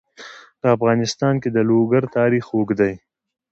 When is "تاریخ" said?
2.17-2.45